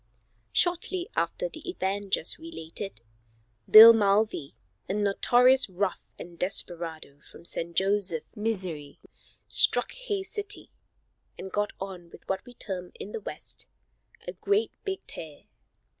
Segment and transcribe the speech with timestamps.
[0.51, 3.01] Shortly after the event just related,
[3.69, 4.55] Bill Mulvey,
[4.89, 7.75] a notorious rough and desperado from St.
[7.75, 8.95] Joseph, Mo.,
[9.47, 10.71] struck Hays City,
[11.37, 13.67] and got on what we term in the West,
[14.27, 15.43] "a great big tear."